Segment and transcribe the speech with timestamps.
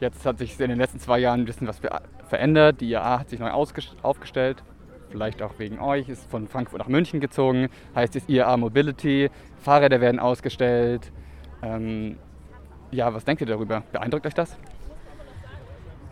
[0.00, 1.80] Jetzt hat sich in den letzten zwei Jahren ein bisschen was
[2.28, 2.80] verändert.
[2.80, 4.62] Die IAA hat sich neu aufgestellt.
[5.08, 7.68] Vielleicht auch wegen euch, ist von Frankfurt nach München gezogen.
[7.94, 9.30] Heißt es IAA Mobility.
[9.62, 11.12] Fahrräder werden ausgestellt.
[11.62, 12.18] Ähm,
[12.90, 13.82] ja, was denkt ihr darüber?
[13.92, 14.56] Beeindruckt euch das?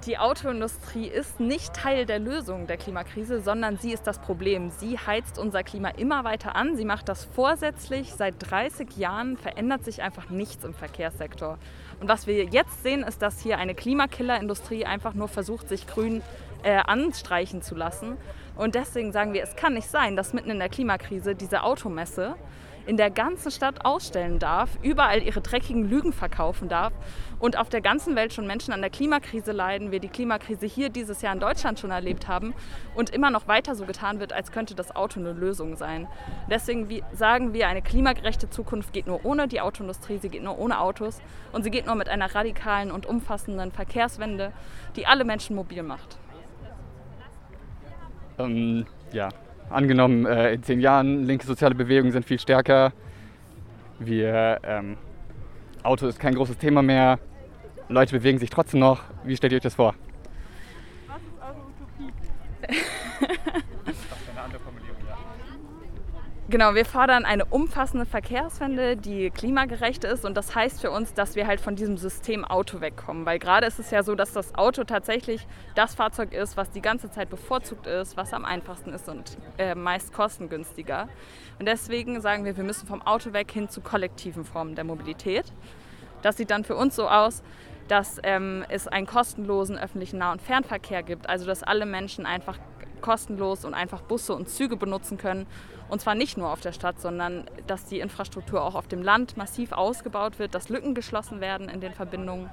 [0.06, 4.70] Die Autoindustrie ist nicht Teil der Lösung der Klimakrise, sondern sie ist das Problem.
[4.70, 6.76] Sie heizt unser Klima immer weiter an.
[6.76, 8.12] Sie macht das vorsätzlich.
[8.12, 11.56] Seit 30 Jahren verändert sich einfach nichts im Verkehrssektor.
[12.00, 16.20] Und was wir jetzt sehen, ist, dass hier eine Klimakiller-Industrie einfach nur versucht, sich grün
[16.64, 18.16] äh, anstreichen zu lassen.
[18.56, 22.34] Und deswegen sagen wir, es kann nicht sein, dass mitten in der Klimakrise diese Automesse
[22.86, 26.92] in der ganzen Stadt ausstellen darf, überall ihre dreckigen Lügen verkaufen darf
[27.38, 30.90] und auf der ganzen Welt schon Menschen an der Klimakrise leiden, wir die Klimakrise hier
[30.90, 32.54] dieses Jahr in Deutschland schon erlebt haben
[32.94, 36.06] und immer noch weiter so getan wird, als könnte das Auto eine Lösung sein.
[36.50, 40.80] Deswegen sagen wir, eine klimagerechte Zukunft geht nur ohne die Autoindustrie, sie geht nur ohne
[40.80, 41.20] Autos
[41.52, 44.52] und sie geht nur mit einer radikalen und umfassenden Verkehrswende,
[44.96, 46.18] die alle Menschen mobil macht.
[48.38, 49.28] Ähm, ja,
[49.70, 52.92] angenommen, äh, in zehn Jahren, linke soziale Bewegungen sind viel stärker.
[53.98, 54.96] Wir, ähm,
[55.82, 57.18] Auto ist kein großes Thema mehr.
[57.88, 59.02] Leute bewegen sich trotzdem noch.
[59.24, 59.94] Wie stellt ihr euch das vor?
[61.06, 62.12] Was ist eure Utopie?
[66.50, 70.26] Genau, wir fordern eine umfassende Verkehrswende, die klimagerecht ist.
[70.26, 73.24] Und das heißt für uns, dass wir halt von diesem System Auto wegkommen.
[73.24, 76.82] Weil gerade ist es ja so, dass das Auto tatsächlich das Fahrzeug ist, was die
[76.82, 81.08] ganze Zeit bevorzugt ist, was am einfachsten ist und äh, meist kostengünstiger.
[81.58, 85.46] Und deswegen sagen wir, wir müssen vom Auto weg hin zu kollektiven Formen der Mobilität.
[86.20, 87.42] Das sieht dann für uns so aus,
[87.88, 91.26] dass ähm, es einen kostenlosen öffentlichen Nah- und Fernverkehr gibt.
[91.26, 92.58] Also dass alle Menschen einfach
[93.04, 95.46] kostenlos und einfach Busse und Züge benutzen können
[95.88, 99.36] und zwar nicht nur auf der Stadt, sondern dass die Infrastruktur auch auf dem Land
[99.36, 102.50] massiv ausgebaut wird, dass Lücken geschlossen werden in den Verbindungen.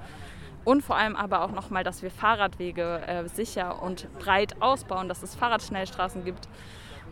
[0.64, 5.22] Und vor allem aber auch nochmal, dass wir Fahrradwege äh, sicher und breit ausbauen, dass
[5.22, 6.48] es Fahrradschnellstraßen gibt.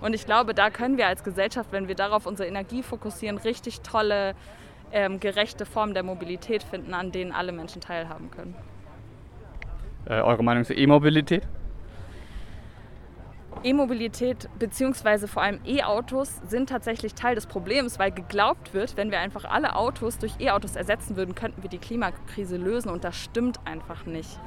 [0.00, 3.80] Und ich glaube, da können wir als Gesellschaft, wenn wir darauf unsere Energie fokussieren, richtig
[3.80, 4.34] tolle,
[4.92, 8.54] ähm, gerechte Formen der Mobilität finden, an denen alle Menschen teilhaben können.
[10.06, 11.42] Äh, eure Meinung zur E-Mobilität?
[13.62, 15.26] E-Mobilität bzw.
[15.26, 19.76] vor allem E-Autos sind tatsächlich Teil des Problems, weil geglaubt wird, wenn wir einfach alle
[19.76, 24.40] Autos durch E-Autos ersetzen würden, könnten wir die Klimakrise lösen und das stimmt einfach nicht.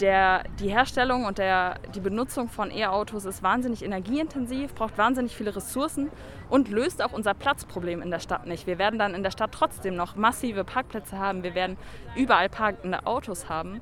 [0.00, 5.54] Der, die Herstellung und der, die Benutzung von E-Autos ist wahnsinnig energieintensiv, braucht wahnsinnig viele
[5.56, 6.10] Ressourcen
[6.50, 8.66] und löst auch unser Platzproblem in der Stadt nicht.
[8.66, 11.78] Wir werden dann in der Stadt trotzdem noch massive Parkplätze haben, wir werden
[12.16, 13.80] überall parkende Autos haben.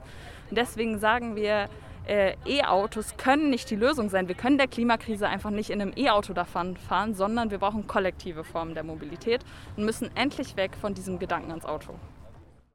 [0.49, 1.69] Und deswegen sagen wir,
[2.11, 4.27] äh, E-Autos können nicht die Lösung sein.
[4.27, 8.43] Wir können der Klimakrise einfach nicht in einem E-Auto davon fahren, sondern wir brauchen kollektive
[8.43, 9.43] Formen der Mobilität
[9.77, 11.95] und müssen endlich weg von diesem Gedanken ans Auto.